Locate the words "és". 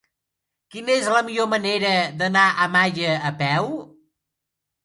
1.01-1.09